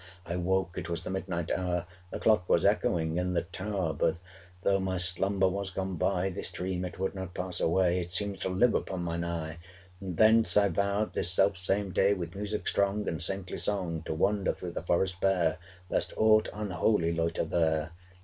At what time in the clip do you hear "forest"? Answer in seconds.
14.81-15.21